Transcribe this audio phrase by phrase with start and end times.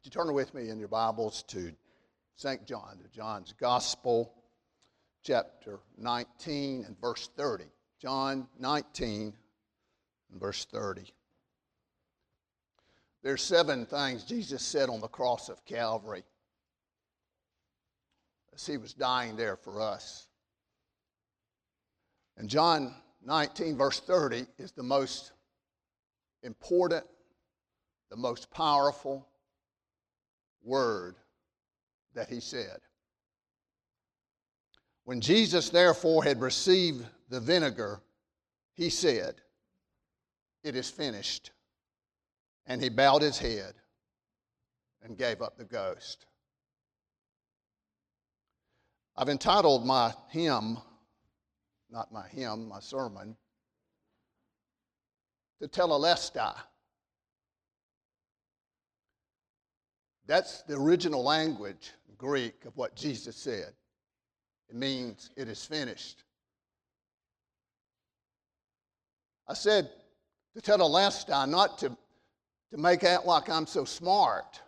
[0.00, 1.74] Would you turn with me in your Bibles to
[2.34, 2.66] St.
[2.66, 4.32] John, to John's Gospel,
[5.22, 7.64] chapter 19 and verse 30.
[8.00, 9.34] John 19
[10.30, 11.02] and verse 30.
[13.22, 16.24] There's seven things Jesus said on the cross of Calvary
[18.54, 20.28] as he was dying there for us.
[22.38, 25.32] And John 19, verse 30, is the most
[26.42, 27.04] important,
[28.08, 29.26] the most powerful
[30.62, 31.16] word
[32.14, 32.78] that he said.
[35.04, 38.00] When Jesus, therefore, had received the vinegar,
[38.74, 39.36] he said,
[40.62, 41.50] It is finished.
[42.66, 43.74] And he bowed his head
[45.02, 46.26] and gave up the ghost.
[49.16, 50.78] I've entitled my hymn,
[51.90, 53.36] not my hymn, my sermon,
[55.60, 56.54] to Tetelestai.
[60.30, 63.72] That's the original language, Greek, of what Jesus said.
[64.68, 66.22] It means it is finished.
[69.48, 69.90] I said
[70.54, 74.60] to tell the last Tetelestai not to, to make out like I'm so smart.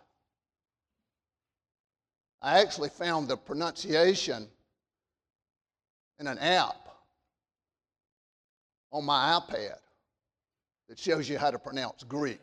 [2.41, 4.49] I actually found the pronunciation
[6.19, 6.89] in an app
[8.91, 9.77] on my iPad
[10.89, 12.41] that shows you how to pronounce Greek.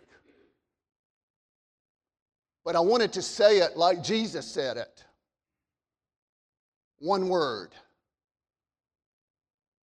[2.64, 5.04] But I wanted to say it like Jesus said it
[7.00, 7.70] one word.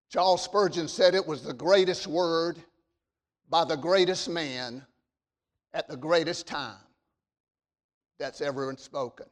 [0.10, 2.58] Charles Spurgeon said it was the greatest word
[3.50, 4.86] by the greatest man
[5.74, 6.78] at the greatest time
[8.20, 9.26] that's ever been spoken.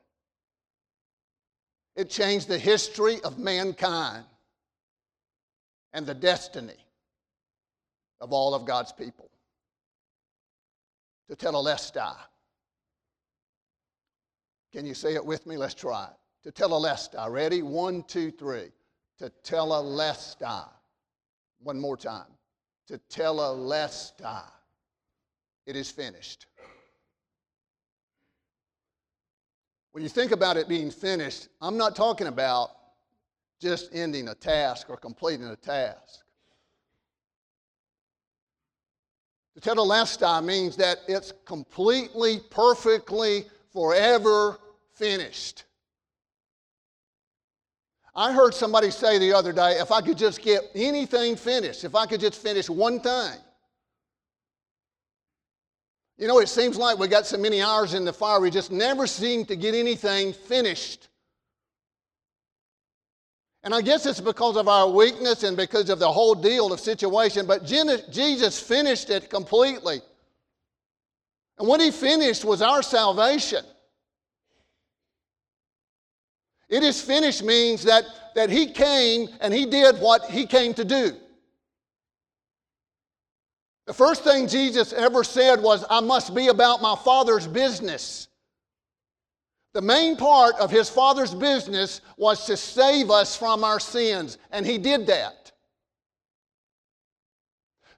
[1.95, 4.25] It changed the history of mankind
[5.93, 6.75] and the destiny
[8.19, 9.29] of all of God's people.
[11.31, 12.15] Tetelestai.
[14.75, 15.55] Can you say it with me?
[15.55, 16.09] Let's try
[16.43, 16.53] it.
[16.53, 17.31] Tetelestai.
[17.31, 17.61] Ready?
[17.61, 18.73] One, two, three.
[19.21, 20.67] Tetelestai.
[21.63, 22.27] One more time.
[22.91, 24.43] Tetelestai.
[25.65, 26.47] It is finished.
[29.93, 32.71] When you think about it being finished, I'm not talking about
[33.61, 36.19] just ending a task or completing a task.
[39.55, 44.59] The tetelestai means that it's completely, perfectly, forever
[44.95, 45.63] finished.
[48.15, 51.95] I heard somebody say the other day if I could just get anything finished, if
[51.95, 53.37] I could just finish one thing,
[56.17, 58.71] you know, it seems like we got so many hours in the fire, we just
[58.71, 61.09] never seem to get anything finished.
[63.63, 66.79] And I guess it's because of our weakness and because of the whole deal of
[66.79, 70.01] situation, but Jesus finished it completely.
[71.57, 73.65] And what he finished was our salvation.
[76.69, 78.05] It is finished means that,
[78.35, 81.15] that he came and he did what he came to do.
[83.85, 88.27] The first thing Jesus ever said was, I must be about my Father's business.
[89.73, 94.65] The main part of his Father's business was to save us from our sins, and
[94.65, 95.51] he did that.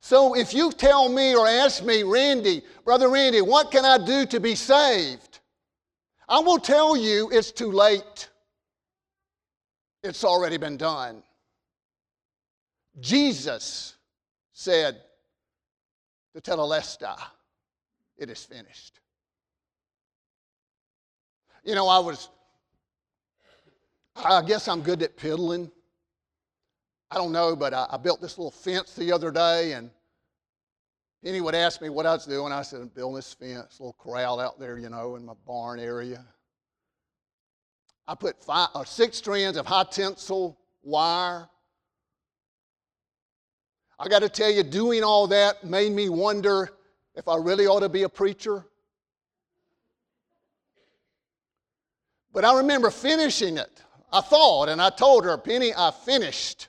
[0.01, 4.25] So if you tell me or ask me, Randy, Brother Randy, what can I do
[4.25, 5.39] to be saved?
[6.27, 8.29] I will tell you it's too late.
[10.03, 11.23] It's already been done.
[12.99, 13.95] Jesus
[14.53, 15.01] said,
[16.33, 17.17] to tetelestai.
[18.17, 18.99] It is finished.
[21.63, 22.29] You know, I was,
[24.15, 25.71] I guess I'm good at piddling.
[27.11, 29.89] I don't know, but I, I built this little fence the other day, and
[31.23, 32.51] Penny would ask me what I was doing.
[32.51, 35.79] I said, I'm building this fence, little corral out there, you know, in my barn
[35.79, 36.25] area.
[38.07, 41.49] I put five or six strands of high tensile wire
[43.99, 46.69] I got to tell you, doing all that made me wonder
[47.15, 48.65] if I really ought to be a preacher.
[52.31, 53.81] But I remember finishing it.
[54.13, 56.67] I thought, and I told her, Penny, I finished.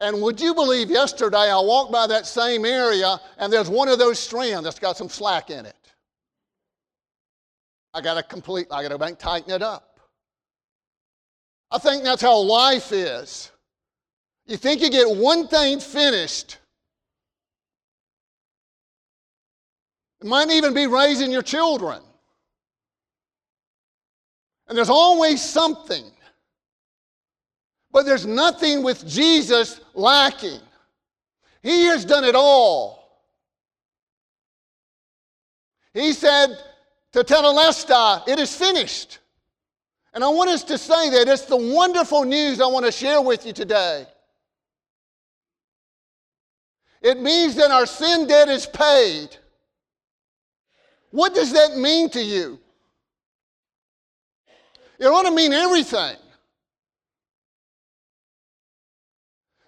[0.00, 3.98] And would you believe yesterday I walked by that same area and there's one of
[3.98, 5.83] those strands that's got some slack in it.
[7.94, 10.00] I got to complete, I got to tighten it up.
[11.70, 13.52] I think that's how life is.
[14.46, 16.58] You think you get one thing finished.
[20.20, 22.02] It might even be raising your children.
[24.68, 26.04] And there's always something.
[27.92, 30.60] But there's nothing with Jesus lacking.
[31.62, 33.22] He has done it all.
[35.92, 36.58] He said,
[37.22, 39.18] tetelestai, it is finished.
[40.14, 43.20] And I want us to say that it's the wonderful news I want to share
[43.20, 44.06] with you today.
[47.02, 49.36] It means that our sin debt is paid.
[51.10, 52.58] What does that mean to you?
[54.98, 56.16] It ought to mean everything.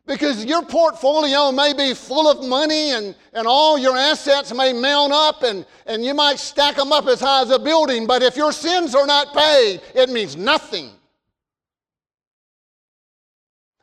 [0.06, 5.12] Because your portfolio may be full of money and, and all your assets may mount
[5.12, 8.36] up and, and you might stack them up as high as a building, but if
[8.36, 10.92] your sins are not paid, it means nothing.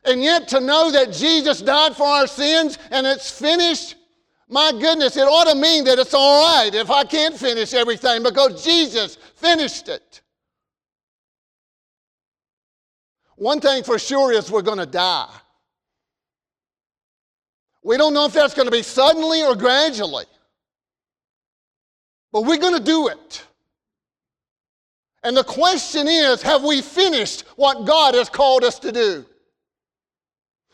[0.06, 3.96] And yet to know that Jesus died for our sins and it's finished,
[4.48, 8.22] my goodness, it ought to mean that it's all right if I can't finish everything
[8.22, 10.22] because Jesus finished it.
[13.36, 15.28] One thing for sure is we're going to die.
[17.84, 20.24] We don't know if that's going to be suddenly or gradually,
[22.32, 23.44] but we're going to do it.
[25.22, 29.26] And the question is have we finished what God has called us to do?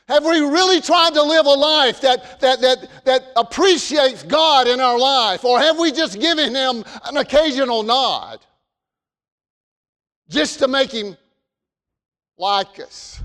[0.06, 4.80] Have we really tried to live a life that, that, that, that appreciates God in
[4.80, 5.44] our life?
[5.44, 8.40] Or have we just given Him an occasional nod
[10.28, 11.16] just to make Him
[12.36, 13.20] like us?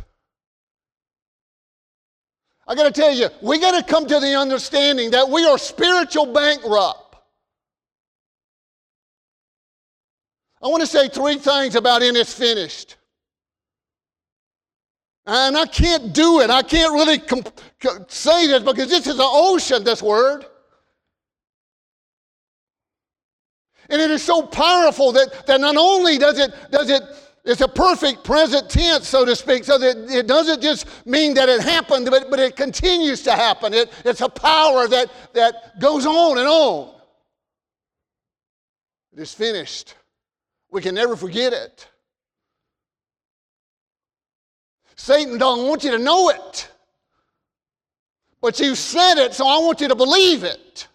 [2.67, 5.57] I got to tell you, we got to come to the understanding that we are
[5.57, 7.15] spiritual bankrupt.
[10.63, 12.97] I want to say three things about in it's finished.
[15.27, 16.49] And I can't do it.
[16.49, 17.59] I can't really comp-
[18.07, 20.45] say this because this is an ocean, this word.
[23.89, 27.03] And it is so powerful that, that not only does it, does it
[27.45, 31.47] it's a perfect present tense, so to speak, so that it doesn't just mean that
[31.47, 33.73] it happened, but, but it continues to happen.
[33.73, 36.95] It, it's a power that, that goes on and on.
[39.13, 39.93] It is finished.
[40.71, 41.87] We can never forget it.
[44.95, 46.71] Satan don't want you to know it.
[48.41, 50.87] But you said it, so I want you to believe it.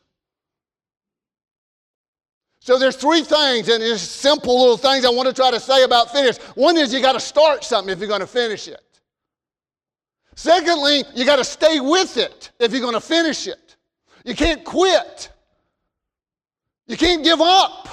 [2.60, 5.82] So there's three things, and it's simple little things I want to try to say
[5.82, 6.36] about finish.
[6.54, 8.80] One is you got to start something if you're going to finish it.
[10.34, 13.76] Secondly, you got to stay with it if you're going to finish it.
[14.24, 15.30] You can't quit.
[16.86, 17.88] You can't give up.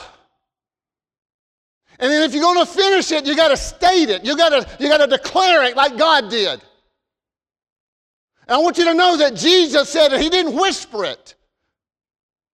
[2.00, 4.24] And then if you're going to finish it, you got to state it.
[4.24, 6.62] You got to you got to declare it like God did.
[8.48, 10.22] And I want you to know that Jesus said it.
[10.22, 11.36] He didn't whisper it.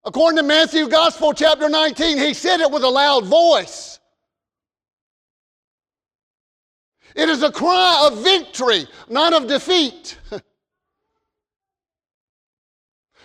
[0.05, 3.99] According to Matthew Gospel, chapter 19, he said it with a loud voice.
[7.15, 10.17] It is a cry of victory, not of defeat.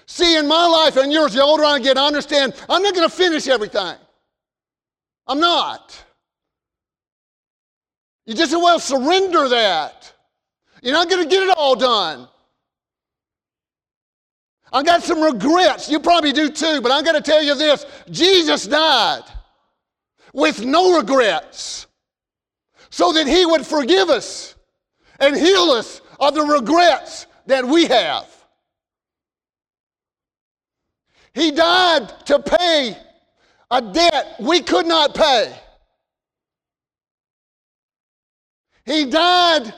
[0.06, 3.08] See, in my life and yours, the older I get, I understand I'm not going
[3.08, 3.96] to finish everything.
[5.26, 6.04] I'm not.
[8.24, 10.12] You just well surrender that.
[10.82, 12.28] You're not going to get it all done.
[14.72, 15.90] I got some regrets.
[15.90, 19.22] You probably do too, but I'm going to tell you this Jesus died
[20.32, 21.86] with no regrets
[22.90, 24.54] so that he would forgive us
[25.20, 28.26] and heal us of the regrets that we have.
[31.32, 32.96] He died to pay
[33.70, 35.54] a debt we could not pay.
[38.84, 39.72] He died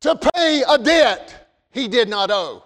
[0.00, 2.64] to pay a debt he did not owe.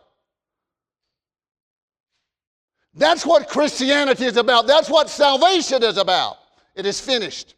[2.97, 4.67] That's what Christianity is about.
[4.67, 6.39] That's what salvation is about.
[6.75, 7.55] It is finished.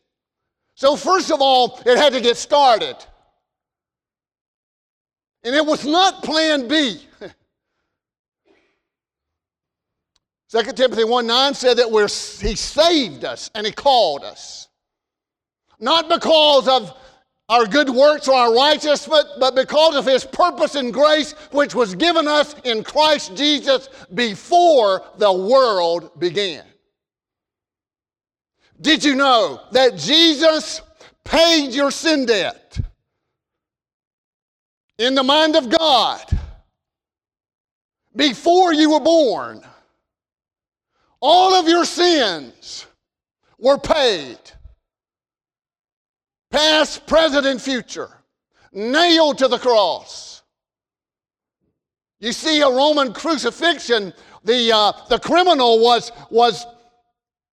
[0.75, 2.97] So, first of all, it had to get started.
[5.45, 7.01] And it was not plan B.
[10.51, 14.69] 2 Timothy 1 9 said that we're, he saved us and he called us.
[15.79, 16.97] Not because of
[17.49, 21.95] our good works or our righteousness, but because of his purpose and grace, which was
[21.95, 26.65] given us in Christ Jesus before the world began.
[28.81, 30.83] Did you know that Jesus
[31.25, 32.79] paid your sin debt
[34.99, 36.23] in the mind of God
[38.15, 39.63] before you were born?
[41.21, 42.87] All of your sins
[43.59, 44.39] were paid
[46.51, 48.11] past, present, and future,
[48.73, 50.43] nailed to the cross.
[52.21, 54.13] You see, a Roman crucifixion,
[54.45, 56.67] the, uh, the criminal was, was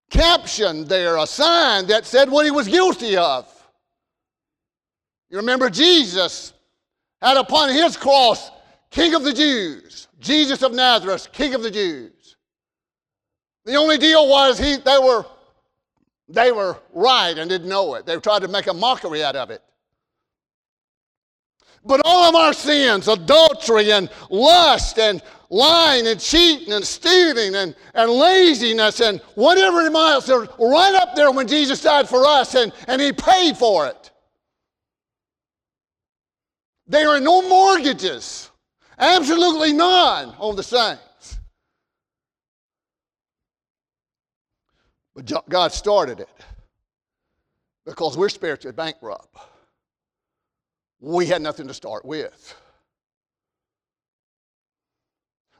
[0.10, 3.52] captioned there, a sign that said what he was guilty of.
[5.30, 6.54] You remember Jesus
[7.22, 8.52] had upon his cross,
[8.92, 12.36] King of the Jews, Jesus of Nazareth, King of the Jews.
[13.66, 15.26] The only deal was he, they were
[16.28, 18.06] They were right and didn't know it.
[18.06, 19.62] They tried to make a mockery out of it.
[21.86, 27.76] But all of our sins, adultery and lust and lying and cheating and stealing and,
[27.94, 32.56] and laziness and whatever it might be, right up there when Jesus died for us
[32.56, 34.12] and, and he paid for it.
[36.88, 38.50] There are no mortgages,
[38.98, 41.02] absolutely none on the saints.
[45.16, 46.30] But God started it
[47.86, 49.36] because we're spiritually bankrupt
[51.06, 52.56] we had nothing to start with.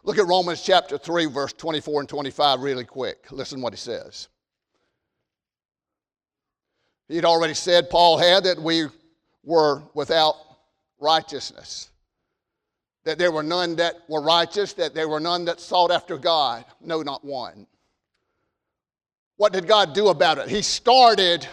[0.04, 3.32] Look at Romans chapter 3, verse 24 and 25, really quick.
[3.32, 4.28] Listen what he says.
[7.08, 8.88] He'd already said, Paul had, that we
[9.44, 10.36] were without
[11.00, 11.90] righteousness,
[13.04, 16.66] that there were none that were righteous, that there were none that sought after God.
[16.82, 17.68] No, not one.
[19.38, 20.48] What did God do about it?
[20.48, 21.48] He started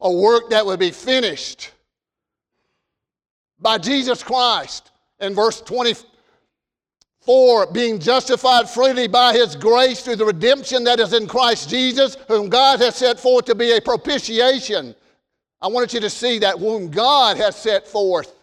[0.00, 1.70] a work that would be finished
[3.58, 4.90] by Jesus Christ.
[5.20, 11.26] In verse 24, being justified freely by his grace through the redemption that is in
[11.26, 14.94] Christ Jesus, whom God has set forth to be a propitiation.
[15.60, 18.34] I wanted you to see that whom God has set forth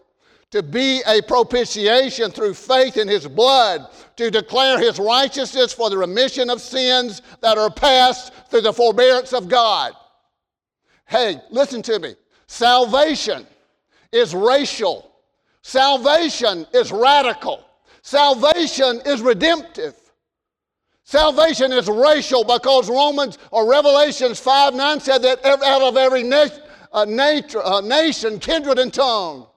[0.52, 5.98] to be a propitiation through faith in his blood, to declare his righteousness for the
[5.98, 9.94] remission of sins that are past through the forbearance of God.
[11.06, 12.16] Hey, listen to me.
[12.48, 13.46] Salvation
[14.12, 15.12] is racial.
[15.62, 17.66] Salvation is radical.
[18.02, 19.96] Salvation is redemptive.
[21.04, 26.48] Salvation is racial because Romans or Revelations 5 9 said that out of every na-
[26.94, 29.48] uh, uh, nation, kindred, and tongue,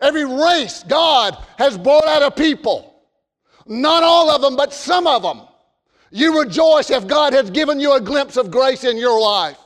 [0.00, 2.94] every race, God has brought out a people.
[3.66, 5.42] Not all of them, but some of them.
[6.10, 9.58] You rejoice if God has given you a glimpse of grace in your life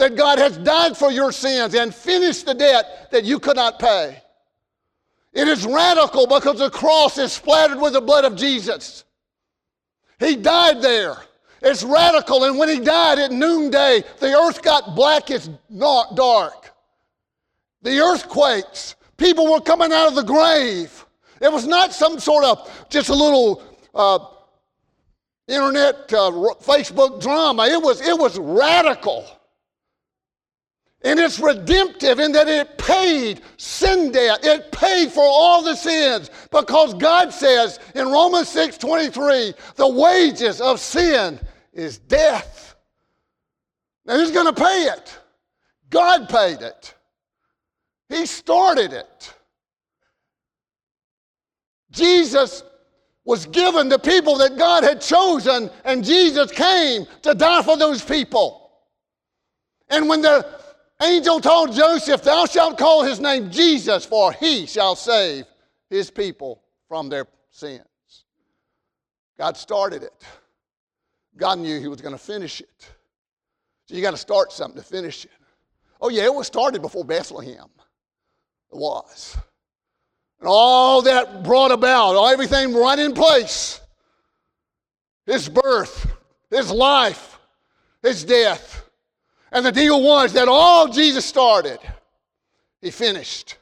[0.00, 3.78] that God has died for your sins and finished the debt that you could not
[3.78, 4.20] pay.
[5.32, 9.04] It is radical because the cross is splattered with the blood of Jesus.
[10.18, 11.16] He died there.
[11.62, 16.72] It's radical, and when he died at noonday, the earth got black as not dark.
[17.82, 21.06] The earthquakes, people were coming out of the grave.
[21.40, 23.62] It was not some sort of just a little
[23.94, 24.18] uh,
[25.46, 27.66] internet, uh, Facebook drama.
[27.66, 29.26] It was, it was radical.
[31.02, 34.40] And it's redemptive in that it paid sin debt.
[34.42, 40.60] It paid for all the sins because God says in Romans 6 23, the wages
[40.60, 41.40] of sin
[41.72, 42.76] is death.
[44.04, 45.18] Now, who's going to pay it?
[45.88, 46.94] God paid it,
[48.10, 49.34] He started it.
[51.92, 52.64] Jesus
[53.24, 58.04] was given to people that God had chosen, and Jesus came to die for those
[58.04, 58.72] people.
[59.88, 60.46] And when the
[61.00, 65.44] angel told Joseph, Thou shalt call his name Jesus, for he shall save
[65.88, 67.84] his people from their sins.
[69.38, 70.24] God started it.
[71.36, 72.88] God knew he was going to finish it.
[73.86, 75.30] So you got to start something to finish it.
[76.00, 77.68] Oh, yeah, it was started before Bethlehem.
[78.72, 79.36] Was.
[80.38, 83.80] And all that brought about, all everything right in place
[85.26, 86.10] his birth,
[86.50, 87.38] his life,
[88.02, 88.88] his death.
[89.52, 91.78] And the deal was that all Jesus started,
[92.80, 93.58] he finished.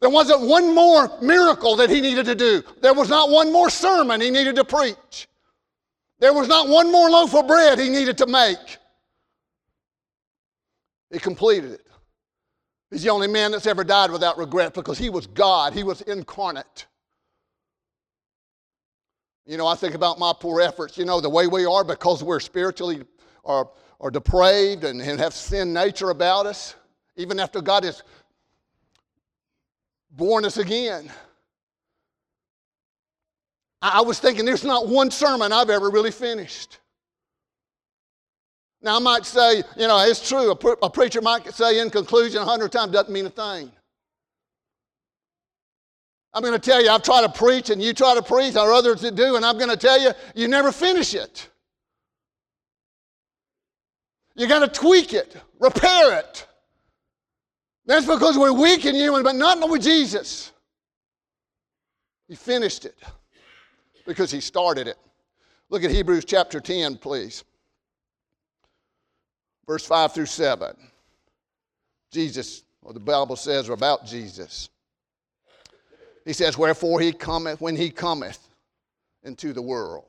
[0.00, 2.62] There wasn't one more miracle that he needed to do.
[2.80, 5.28] There was not one more sermon he needed to preach.
[6.18, 8.78] There was not one more loaf of bread he needed to make.
[11.12, 11.86] He completed it.
[12.92, 16.02] He's the only man that's ever died without regret because he was God, he was
[16.02, 16.86] incarnate.
[19.46, 22.22] You know, I think about my poor efforts, you know, the way we are because
[22.22, 23.02] we're spiritually
[23.42, 26.74] or are depraved and, and have sin nature about us,
[27.16, 28.02] even after God has
[30.10, 31.10] born us again.
[33.80, 36.78] I, I was thinking there's not one sermon I've ever really finished.
[38.82, 40.50] Now, I might say, you know, it's true.
[40.50, 43.70] A, pre- a preacher might say in conclusion a hundred times doesn't mean a thing.
[46.34, 48.72] I'm going to tell you, I've tried to preach and you try to preach, or
[48.72, 51.48] others that do, and I'm going to tell you, you never finish it.
[54.34, 56.46] You got to tweak it, repair it.
[57.84, 60.52] That's because we're weak and human, but not with Jesus.
[62.28, 62.96] He finished it
[64.06, 64.96] because he started it.
[65.68, 67.44] Look at Hebrews chapter 10, please.
[69.72, 70.76] Verse 5 through 7.
[72.10, 74.68] Jesus, or the Bible says about Jesus.
[76.26, 78.50] He says, Wherefore he cometh, when he cometh
[79.22, 80.04] into the world.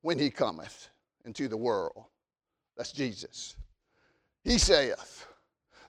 [0.00, 0.88] When he cometh
[1.26, 2.06] into the world.
[2.74, 3.54] That's Jesus.
[4.44, 5.26] He saith,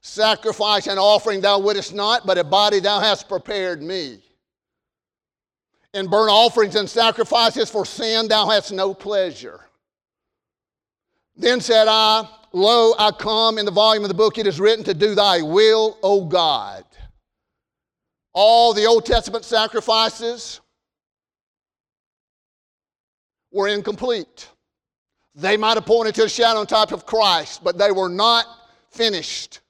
[0.02, 4.20] Sacrifice and offering thou wouldest not, but a body thou hast prepared me.
[5.94, 9.62] In burnt offerings and sacrifices for sin thou hast no pleasure.
[11.40, 14.84] Then said I, Lo, I come in the volume of the book it is written
[14.84, 16.84] to do thy will, O God.
[18.34, 20.60] All the Old Testament sacrifices
[23.52, 24.50] were incomplete.
[25.34, 28.46] They might have pointed to a shadow and type of Christ, but they were not
[28.92, 29.62] finished.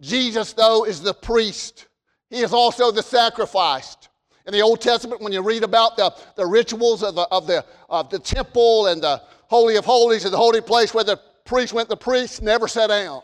[0.00, 1.86] Jesus, though, is the priest.
[2.28, 4.08] He is also the sacrificed.
[4.46, 7.64] In the Old Testament, when you read about the, the rituals of the, of, the,
[7.88, 11.72] of the temple and the Holy of Holies and the holy place where the priest
[11.72, 13.22] went, the priest never sat down.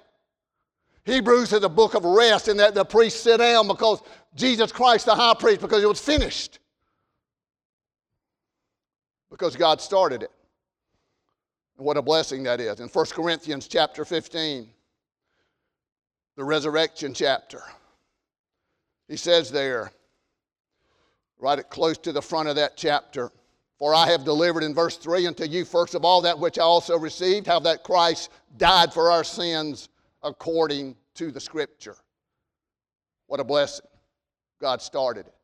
[1.05, 4.03] Hebrews is a book of rest in that the priest sit down because
[4.35, 6.61] Jesus Christ, the high priest, because it was finished.
[9.31, 10.31] Because God started it.
[11.77, 12.79] And what a blessing that is.
[12.79, 14.69] In 1 Corinthians chapter 15,
[16.37, 17.63] the resurrection chapter,
[19.09, 19.93] he says there,
[21.41, 23.33] right at close to the front of that chapter,
[23.83, 26.63] for I have delivered in verse 3 unto you, first of all, that which I
[26.63, 29.89] also received, how that Christ died for our sins
[30.23, 31.97] according to the Scripture.
[33.27, 33.87] What a blessing.
[34.61, 35.35] God started it.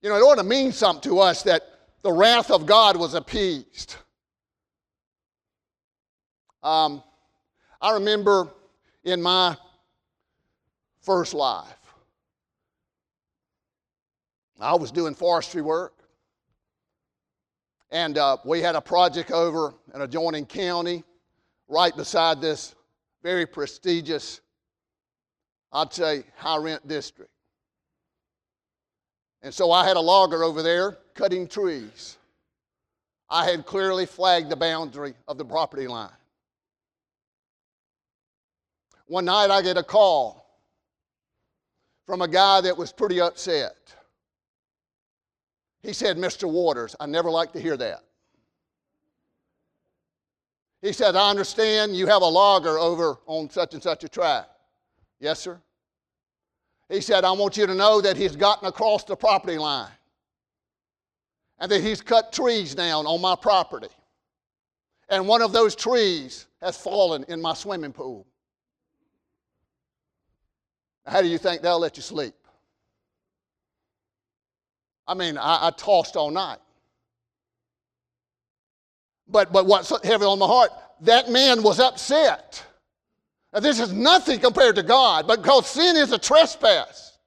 [0.00, 1.64] You know, it ought to mean something to us that
[2.00, 3.96] the wrath of God was appeased.
[6.62, 7.02] Um,
[7.78, 8.48] I remember
[9.04, 9.54] in my
[11.02, 11.76] first life,
[14.58, 15.99] I was doing forestry work.
[17.90, 21.02] And uh, we had a project over in adjoining county
[21.68, 22.74] right beside this
[23.22, 24.40] very prestigious,
[25.72, 27.30] I'd say, high rent district.
[29.42, 32.18] And so I had a logger over there cutting trees.
[33.28, 36.10] I had clearly flagged the boundary of the property line.
[39.06, 40.46] One night I get a call
[42.06, 43.76] from a guy that was pretty upset.
[45.82, 46.50] He said, Mr.
[46.50, 48.02] Waters, I never like to hear that.
[50.82, 54.48] He said, I understand you have a logger over on such and such a track.
[55.18, 55.60] Yes, sir.
[56.88, 59.90] He said, I want you to know that he's gotten across the property line
[61.58, 63.88] and that he's cut trees down on my property.
[65.08, 68.26] And one of those trees has fallen in my swimming pool.
[71.06, 72.34] How do you think they'll let you sleep?
[75.10, 76.58] I mean, I, I tossed all night.
[79.26, 80.70] But, but what's heavy on my heart,
[81.00, 82.64] that man was upset.
[83.52, 87.18] Now, this is nothing compared to God, but because sin is a trespass.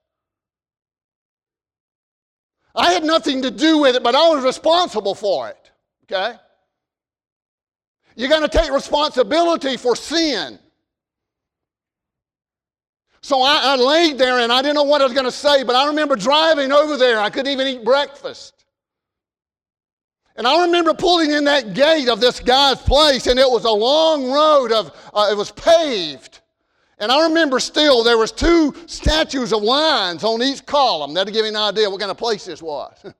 [2.74, 5.70] I had nothing to do with it, but I was responsible for it.
[6.04, 6.38] Okay?
[8.16, 10.58] You're going to take responsibility for sin.
[13.24, 15.62] So I, I, laid there and I didn't know what I was going to say,
[15.64, 17.18] but I remember driving over there.
[17.18, 18.66] I couldn't even eat breakfast.
[20.36, 23.70] And I remember pulling in that gate of this guy's place, and it was a
[23.70, 26.40] long road of, uh, it was paved.
[26.98, 31.14] And I remember still there was two statues of lions on each column.
[31.14, 32.94] That'll give you an idea what kind of place this was.
[33.04, 33.14] and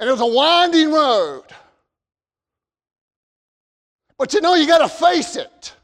[0.00, 1.44] it was a winding road.
[4.18, 5.76] But you know, you got to face it.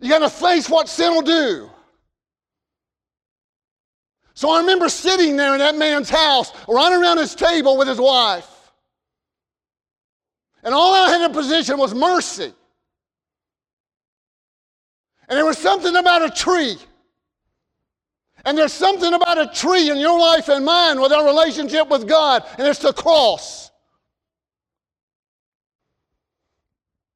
[0.00, 1.70] You got to face what sin will do.
[4.34, 7.98] So I remember sitting there in that man's house, running around his table with his
[7.98, 8.48] wife.
[10.62, 12.52] And all I had in position was mercy.
[15.28, 16.76] And there was something about a tree.
[18.44, 22.08] And there's something about a tree in your life and mine with our relationship with
[22.08, 23.70] God, and it's the cross.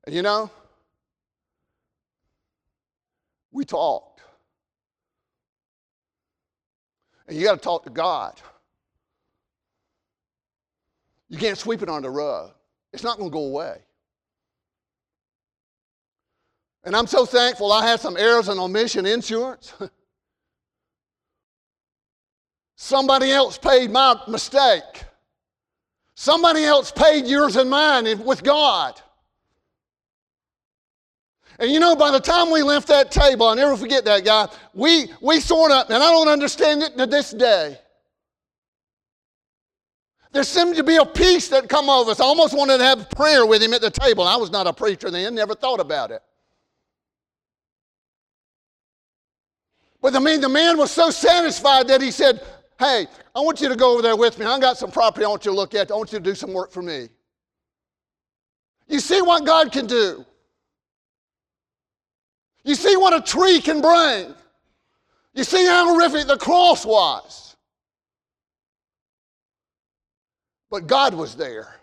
[0.08, 0.50] You know,
[3.52, 4.20] we talked.
[7.28, 8.40] And you got to talk to God.
[11.28, 12.52] You can't sweep it under the rug.
[12.92, 13.78] It's not going to go away.
[16.84, 19.72] And I'm so thankful I had some errors and omission insurance.
[22.76, 25.04] Somebody else paid my mistake.
[26.16, 29.00] Somebody else paid yours and mine with God.
[31.62, 34.48] And you know, by the time we left that table, I'll never forget that guy,
[34.74, 37.78] we, we sort of, and I don't understand it to this day.
[40.32, 42.18] There seemed to be a peace that come over us.
[42.18, 44.24] I almost wanted to have prayer with him at the table.
[44.24, 46.20] I was not a preacher then, never thought about it.
[50.00, 52.42] But I mean, the man was so satisfied that he said,
[52.76, 54.46] Hey, I want you to go over there with me.
[54.46, 55.92] I got some property I want you to look at.
[55.92, 57.08] I want you to do some work for me.
[58.88, 60.26] You see what God can do.
[62.64, 64.34] You see what a tree can bring.
[65.34, 67.56] You see how horrific the cross was.
[70.70, 71.74] But God was there.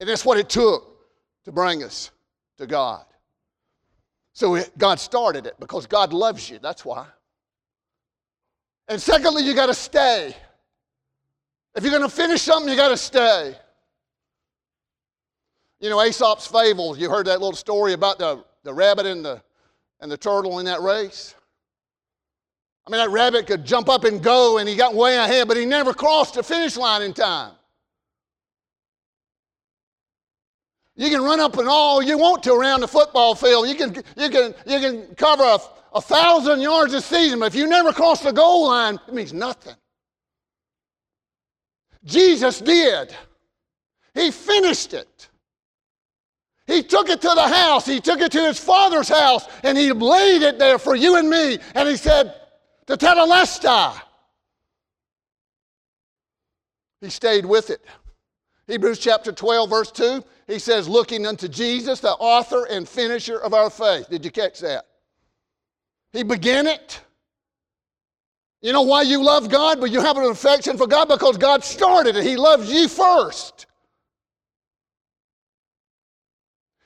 [0.00, 0.98] And that's what it took
[1.44, 2.10] to bring us
[2.58, 3.04] to God.
[4.32, 6.58] So God started it because God loves you.
[6.58, 7.06] That's why.
[8.88, 10.34] And secondly, you got to stay.
[11.74, 13.56] If you're going to finish something, you got to stay.
[15.84, 19.42] You know, Aesop's fables, you heard that little story about the, the rabbit and the,
[20.00, 21.34] and the turtle in that race?
[22.86, 25.58] I mean, that rabbit could jump up and go, and he got way ahead, but
[25.58, 27.52] he never crossed the finish line in time.
[30.96, 33.68] You can run up and all you want to around the football field.
[33.68, 35.58] You can, you can, you can cover a,
[35.92, 39.34] a thousand yards a season, but if you never cross the goal line, it means
[39.34, 39.76] nothing.
[42.06, 43.14] Jesus did.
[44.14, 45.28] He finished it.
[46.66, 47.84] He took it to the house.
[47.84, 51.28] He took it to his father's house, and he laid it there for you and
[51.28, 51.58] me.
[51.74, 52.34] And he said,
[52.86, 54.00] To Tetelestai.
[57.00, 57.84] He stayed with it.
[58.66, 63.52] Hebrews chapter 12, verse 2, he says, looking unto Jesus, the author and finisher of
[63.52, 64.08] our faith.
[64.08, 64.86] Did you catch that?
[66.12, 67.00] He began it.
[68.62, 71.08] You know why you love God, but you have an affection for God?
[71.08, 72.24] Because God started it.
[72.24, 73.66] He loves you first.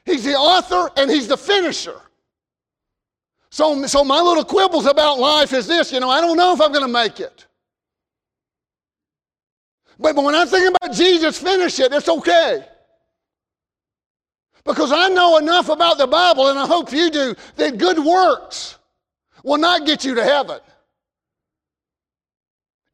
[0.09, 2.01] He's the author and He's the finisher.
[3.51, 6.61] So, so my little quibbles about life is this you know, I don't know if
[6.61, 7.47] I'm going to make it.
[9.99, 12.65] But when I think about Jesus finish it, it's okay.
[14.65, 18.79] Because I know enough about the Bible, and I hope you do, that good works
[19.43, 20.61] will not get you to heaven.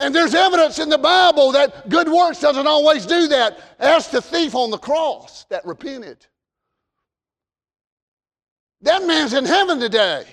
[0.00, 3.58] And there's evidence in the Bible that good works doesn't always do that.
[3.78, 6.26] Ask the thief on the cross that repented.
[8.84, 10.26] That man's in heaven today.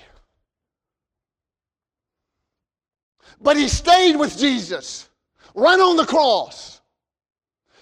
[3.41, 5.09] But he stayed with Jesus
[5.55, 6.81] right on the cross.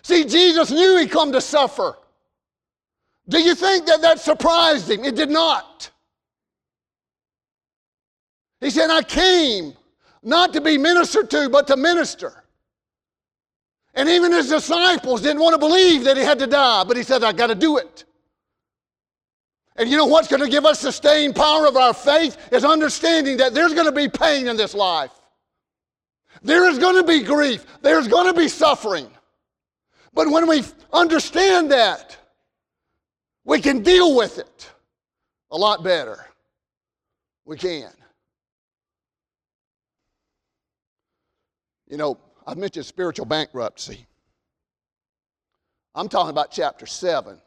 [0.03, 1.97] See, Jesus knew he'd come to suffer.
[3.27, 5.03] Do you think that that surprised him?
[5.03, 5.89] It did not.
[8.61, 9.73] He said, I came
[10.21, 12.43] not to be ministered to, but to minister.
[13.95, 17.01] And even his disciples didn't want to believe that he had to die, but he
[17.01, 18.05] said, I got to do it.
[19.79, 23.37] And you know what's going to give us sustained power of our faith is understanding
[23.37, 25.11] that there's going to be pain in this life.
[26.43, 27.65] There is going to be grief.
[27.81, 29.09] There's going to be suffering.
[30.13, 32.17] But when we understand that,
[33.45, 34.69] we can deal with it
[35.49, 36.25] a lot better.
[37.45, 37.89] We can.
[41.87, 44.05] You know, I mentioned spiritual bankruptcy.
[45.95, 47.39] I'm talking about chapter 7,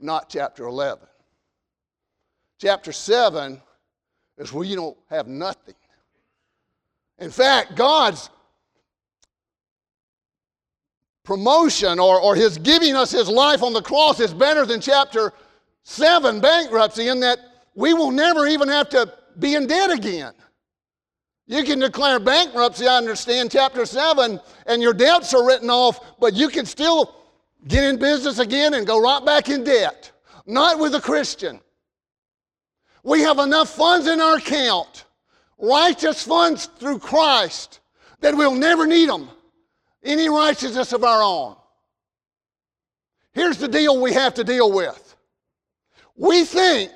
[0.00, 1.06] not chapter 11.
[2.60, 3.60] Chapter 7
[4.38, 5.74] is where you don't have nothing.
[7.18, 8.30] In fact, God's
[11.24, 15.32] promotion or, or his giving us his life on the cross is better than chapter
[15.84, 17.38] 7 bankruptcy in that
[17.74, 20.32] we will never even have to be in debt again.
[21.46, 26.34] You can declare bankruptcy, I understand, chapter 7, and your debts are written off, but
[26.34, 27.19] you can still
[27.66, 30.10] get in business again and go right back in debt.
[30.46, 31.60] Not with a Christian.
[33.02, 35.04] We have enough funds in our account
[35.60, 37.80] righteous funds through Christ
[38.20, 39.28] that we'll never need them.
[40.02, 41.56] Any righteousness of our own.
[43.32, 45.16] Here's the deal we have to deal with.
[46.16, 46.90] We think,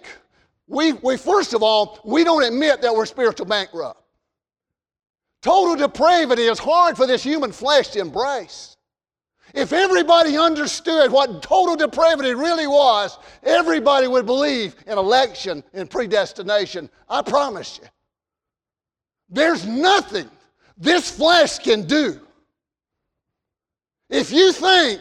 [0.66, 4.00] we, we first of all, we don't admit that we're spiritual bankrupt.
[5.42, 8.77] Total depravity is hard for this human flesh to embrace.
[9.55, 16.90] If everybody understood what total depravity really was, everybody would believe in election and predestination.
[17.09, 17.88] I promise you.
[19.29, 20.29] There's nothing
[20.77, 22.21] this flesh can do.
[24.11, 25.01] If you think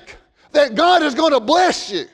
[0.51, 2.05] that God is going to bless you,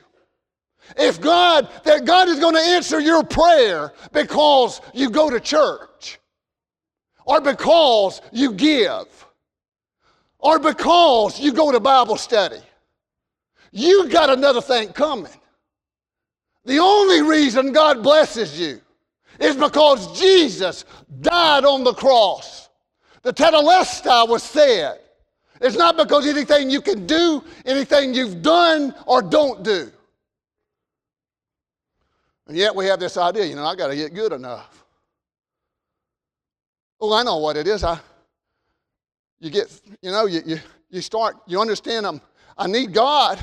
[0.96, 6.18] if God, that God is going to answer your prayer because you go to church,
[7.26, 9.26] or because you give,
[10.40, 12.60] or because you go to Bible study,
[13.72, 15.32] you got another thing coming.
[16.64, 18.80] The only reason God blesses you
[19.38, 20.84] is because Jesus
[21.20, 22.68] died on the cross.
[23.22, 25.00] The tetelestai was said.
[25.60, 29.90] It's not because anything you can do, anything you've done or don't do.
[32.46, 34.84] And yet we have this idea, you know, I got to get good enough.
[37.00, 37.84] Oh, I know what it is.
[37.84, 37.98] I,
[39.40, 40.58] you get, you know, you, you,
[40.90, 42.20] you start, you understand I'm,
[42.56, 43.38] I need God.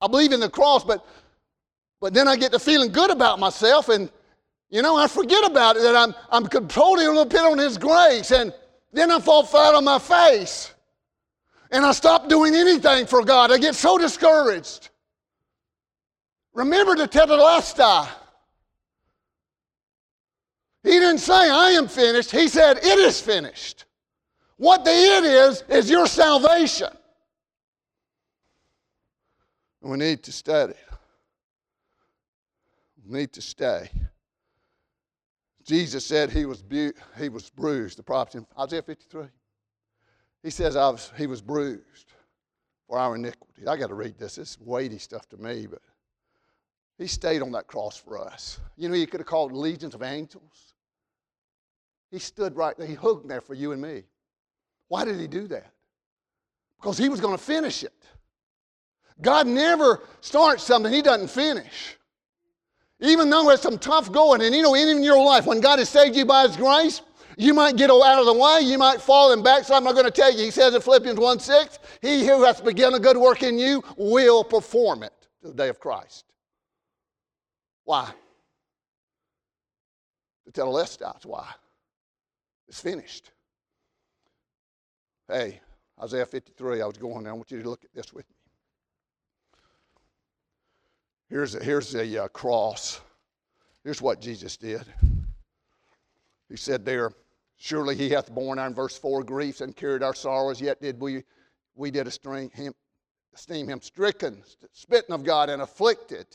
[0.00, 1.04] I believe in the cross, but
[2.00, 4.08] but then I get to feeling good about myself, and
[4.70, 7.78] you know, I forget about it that I'm I'm controlling a little bit on His
[7.78, 8.52] grace, and
[8.92, 10.72] then I fall flat on my face,
[11.72, 13.50] and I stop doing anything for God.
[13.50, 14.90] I get so discouraged.
[16.52, 18.08] Remember the tetelestai.
[20.84, 22.30] He didn't say, I am finished.
[22.30, 23.84] He said, it is finished.
[24.58, 26.90] What the it is, is your salvation.
[29.80, 30.74] We need to study.
[33.06, 33.88] We need to stay.
[35.64, 39.26] Jesus said he was, bu- he was bruised, the prophet in Isaiah 53.
[40.42, 42.12] He says was, he was bruised
[42.88, 43.68] for our iniquities.
[43.68, 44.38] I got to read this.
[44.38, 45.82] It's weighty stuff to me, but
[46.98, 48.58] he stayed on that cross for us.
[48.76, 50.74] You know, he could have called legions of angels.
[52.10, 52.88] He stood right there.
[52.88, 54.02] He hung there for you and me.
[54.88, 55.70] Why did he do that?
[56.80, 57.92] Because he was going to finish it.
[59.20, 61.96] God never starts something he doesn't finish.
[63.00, 65.78] Even though there's some tough going, and you know, even in your life, when God
[65.78, 67.02] has saved you by his grace,
[67.36, 69.62] you might get out of the way, you might fall and back.
[69.62, 70.44] So I'm not going to tell you.
[70.44, 73.84] He says in Philippians 1 6, He who has begun a good work in you
[73.96, 76.24] will perform it to the day of Christ.
[77.84, 78.10] Why?
[80.46, 81.48] To tell less doubts why.
[82.66, 83.30] It's finished.
[85.30, 85.60] Hey,
[86.02, 87.32] Isaiah 53, I was going there.
[87.32, 88.34] I want you to look at this with me.
[91.28, 93.00] Here's a, here's a uh, cross.
[93.84, 94.82] Here's what Jesus did.
[96.48, 97.12] He said there,
[97.58, 101.24] Surely he hath borne our, verse 4, griefs and carried our sorrows, yet did we,
[101.74, 102.72] we did esteem him,
[103.34, 106.26] esteem him stricken, spitten of God, and afflicted.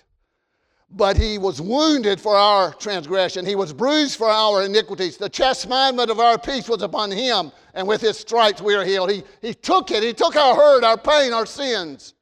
[0.90, 5.18] But he was wounded for our transgression, he was bruised for our iniquities.
[5.18, 9.12] The chastisement of our peace was upon him, and with his stripes we are healed.
[9.12, 12.14] He, he took it, he took our hurt, our pain, our sins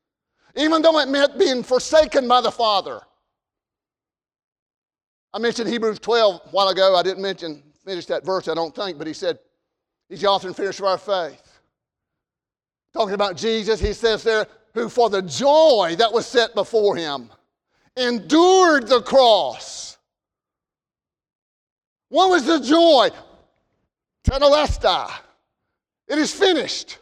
[0.55, 3.01] even though it meant being forsaken by the Father.
[5.33, 6.95] I mentioned Hebrews 12 a while ago.
[6.95, 9.39] I didn't mention, finish that verse, I don't think, but he said,
[10.09, 11.59] He's the author and finisher of our faith.
[12.93, 17.29] Talking about Jesus, he says there, who for the joy that was set before him
[17.95, 19.97] endured the cross.
[22.09, 23.09] What was the joy?
[24.25, 25.11] Tetelestai.
[26.11, 26.97] It is finished.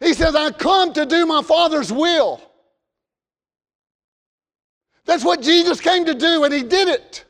[0.00, 2.40] He says, I come to do my Father's will.
[5.04, 7.26] That's what Jesus came to do, and he did it.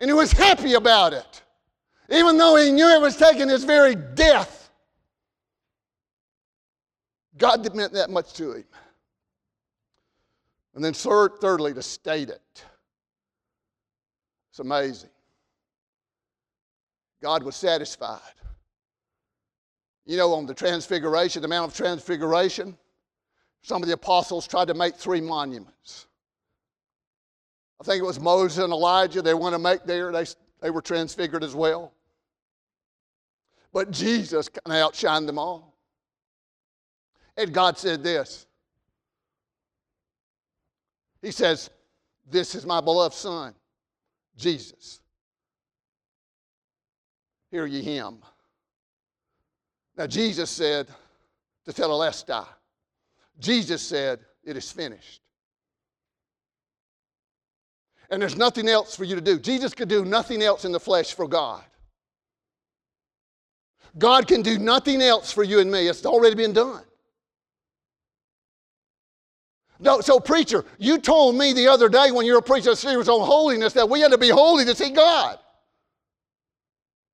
[0.00, 1.42] And he was happy about it,
[2.10, 4.68] even though he knew it was taking his very death.
[7.38, 8.64] God meant that much to him.
[10.74, 12.64] And then, third, thirdly, to state it.
[14.50, 15.10] It's amazing.
[17.22, 18.20] God was satisfied.
[20.06, 22.76] You know, on the transfiguration, the Mount of Transfiguration,
[23.62, 26.06] some of the apostles tried to make three monuments.
[27.80, 30.12] I think it was Moses and Elijah they want to make there.
[30.12, 30.26] They,
[30.60, 31.92] they were transfigured as well.
[33.72, 35.74] But Jesus kind of outshined them all.
[37.36, 38.46] And God said this
[41.20, 41.70] He says,
[42.30, 43.54] This is my beloved Son,
[44.36, 45.00] Jesus.
[47.50, 48.18] Hear ye him.
[49.96, 50.88] Now, Jesus said
[51.64, 52.46] to Tetelestai,
[53.38, 55.20] Jesus said, It is finished.
[58.10, 59.38] And there's nothing else for you to do.
[59.38, 61.64] Jesus could do nothing else in the flesh for God.
[63.96, 65.86] God can do nothing else for you and me.
[65.88, 66.82] It's already been done.
[69.80, 73.08] No, so, preacher, you told me the other day when you were preaching a series
[73.08, 75.38] on holiness that we had to be holy to see God.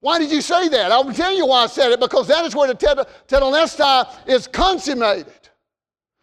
[0.00, 0.92] Why did you say that?
[0.92, 5.32] I'll tell you why I said it because that is where the tetelestai is consummated.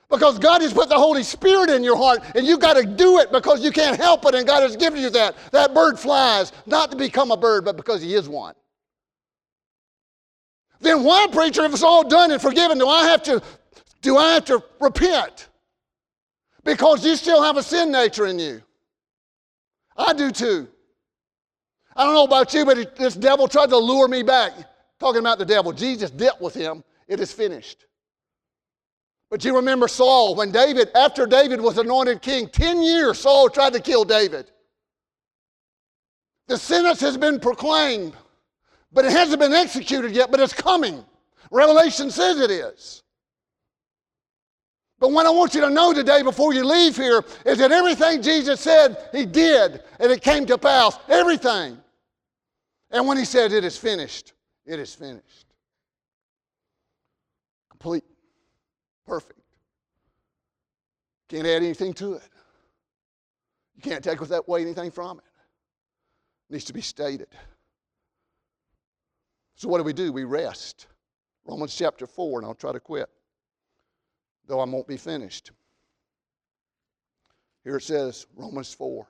[0.10, 3.20] Because God has put the Holy Spirit in your heart, and you've got to do
[3.20, 5.36] it because you can't help it, and God has given you that.
[5.52, 8.56] That bird flies, not to become a bird, but because He is one.
[10.80, 13.44] Then why, preacher, if it's all done and forgiven, do I have to
[14.02, 15.50] do I have to repent?
[16.64, 18.62] Because you still have a sin nature in you.
[19.98, 20.68] I do too.
[21.98, 24.54] I don't know about you, but this devil tried to lure me back.
[25.00, 26.84] Talking about the devil, Jesus dealt with him.
[27.08, 27.86] It is finished.
[29.32, 33.74] But you remember Saul, when David, after David was anointed king, 10 years Saul tried
[33.74, 34.52] to kill David.
[36.48, 38.14] The sentence has been proclaimed,
[38.94, 41.04] but it hasn't been executed yet, but it's coming.
[41.52, 43.04] Revelation says it is.
[45.00, 48.22] But what I want you to know today before you leave here is that everything
[48.22, 50.98] Jesus said, He did, and it came to pass.
[51.10, 51.78] Everything.
[52.98, 54.34] And when He said, It is finished,
[54.66, 55.46] it is finished.
[57.70, 58.04] Complete
[59.06, 59.40] perfect.
[61.30, 62.24] Can't add anything to it.
[63.76, 65.26] You can't take away anything from it.
[66.50, 67.28] It needs to be stated.
[69.54, 70.12] So, what do we do?
[70.12, 70.88] We rest.
[71.46, 73.10] Romans chapter 4, and I'll try to quit,
[74.48, 75.52] though I won't be finished.
[77.64, 79.08] Here it says, Romans 4.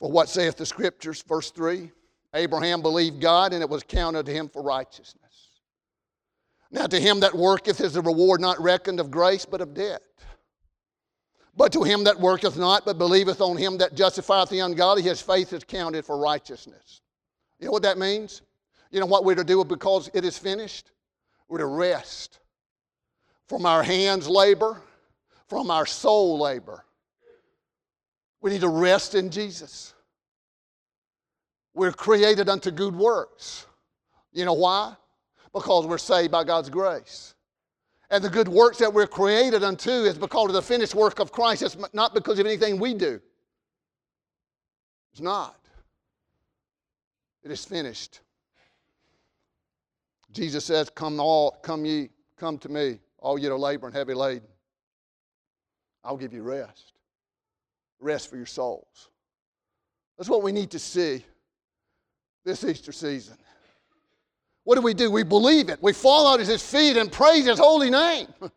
[0.00, 1.90] For what saith the Scriptures, verse 3?
[2.34, 5.60] Abraham believed God, and it was counted to him for righteousness.
[6.70, 10.02] Now, to him that worketh is the reward not reckoned of grace, but of debt.
[11.56, 15.20] But to him that worketh not, but believeth on him that justifieth the ungodly, his
[15.20, 17.02] faith is counted for righteousness.
[17.60, 18.42] You know what that means?
[18.90, 20.90] You know what we're to do because it is finished?
[21.48, 22.40] We're to rest
[23.46, 24.80] from our hands' labor,
[25.48, 26.84] from our soul labor.
[28.44, 29.94] We need to rest in Jesus.
[31.72, 33.66] We're created unto good works.
[34.34, 34.96] You know why?
[35.54, 37.34] Because we're saved by God's grace.
[38.10, 41.32] And the good works that we're created unto is because of the finished work of
[41.32, 41.62] Christ.
[41.62, 43.18] It's not because of anything we do.
[45.12, 45.56] It's not.
[47.44, 48.20] It is finished.
[50.32, 54.12] Jesus says, Come all, come ye, come to me, all ye that labor and heavy
[54.12, 54.48] laden.
[56.04, 56.93] I'll give you rest.
[58.04, 59.08] Rest for your souls.
[60.18, 61.24] That's what we need to see
[62.44, 63.38] this Easter season.
[64.64, 65.10] What do we do?
[65.10, 65.82] We believe it.
[65.82, 68.28] We fall out at his feet and praise his holy name.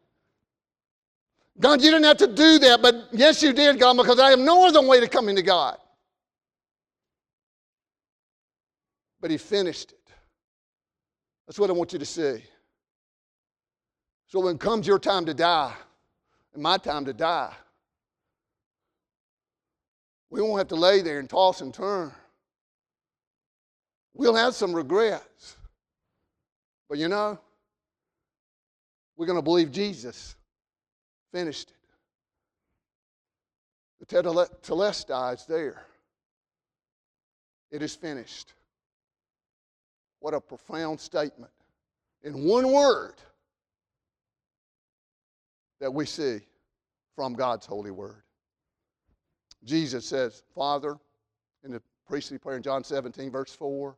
[1.60, 4.40] God, you didn't have to do that, but yes, you did, God, because I have
[4.40, 5.78] no other way to come into God.
[9.22, 10.12] But he finished it.
[11.48, 12.44] That's what I want you to see.
[14.28, 15.74] So when comes your time to die,
[16.54, 17.54] and my time to die,
[20.30, 22.12] we won't have to lay there and toss and turn.
[24.14, 25.58] We'll have some regrets.
[26.90, 27.40] But you know,
[29.16, 30.36] we're going to believe Jesus
[31.32, 31.76] finished it.
[34.00, 35.86] The Tetelestai is there.
[37.72, 38.54] It is finished.
[40.20, 41.52] What a profound statement.
[42.24, 43.16] In one word
[45.80, 46.40] that we see
[47.16, 48.24] from God's holy word.
[49.68, 50.98] Jesus says, Father,
[51.64, 53.96] in the priestly prayer in John 17, verse 4,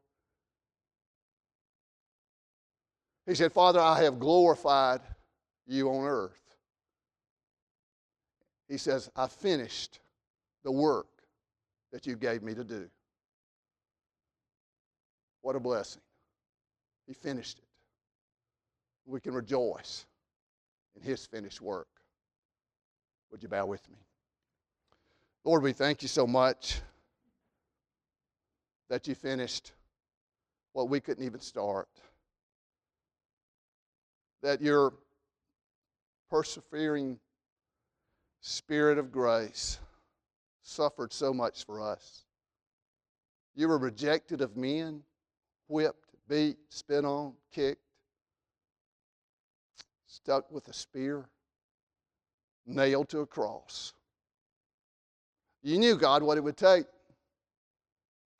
[3.27, 5.01] He said, Father, I have glorified
[5.67, 6.41] you on earth.
[8.67, 9.99] He says, I finished
[10.63, 11.05] the work
[11.91, 12.89] that you gave me to do.
[15.41, 16.01] What a blessing.
[17.05, 17.65] He finished it.
[19.05, 20.08] We can rejoice
[20.95, 21.88] in His finished work.
[23.32, 23.97] Would you bow with me?
[25.45, 26.82] Lord, we thank you so much
[28.89, 29.71] that you finished
[30.73, 31.88] what we couldn't even start.
[34.43, 34.93] That your
[36.30, 37.19] persevering
[38.41, 39.80] spirit of grace
[40.62, 42.25] suffered so much for us.
[43.56, 45.04] You were rejected of men,
[45.67, 47.82] whipped, beat, spit on, kicked,
[50.06, 51.30] stuck with a spear,
[52.65, 53.93] nailed to a cross.
[55.62, 56.86] You knew, God, what it would take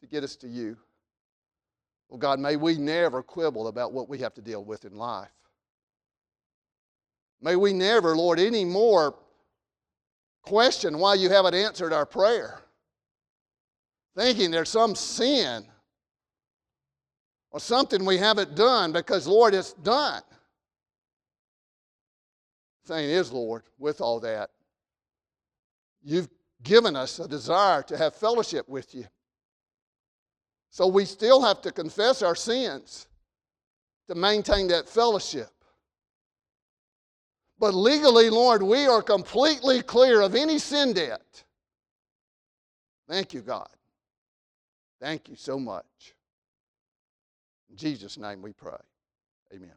[0.02, 0.78] to get us to you.
[2.08, 5.30] Well, God, may we never quibble about what we have to deal with in life.
[7.42, 9.16] May we never, Lord, anymore
[10.42, 12.62] question why you haven't answered our prayer,
[14.16, 15.66] thinking there's some sin
[17.52, 20.22] or something we haven't done because, Lord, it's done.
[22.86, 24.50] Thing is, Lord, with all that,
[26.02, 26.30] you've
[26.64, 29.06] given us a desire to have fellowship with you.
[30.70, 33.08] So we still have to confess our sins
[34.08, 35.50] to maintain that fellowship.
[37.60, 41.44] But legally, Lord, we are completely clear of any sin debt.
[43.08, 43.70] Thank you, God.
[45.02, 46.16] Thank you so much.
[47.70, 48.78] In Jesus' name we pray.
[49.54, 49.72] Amen.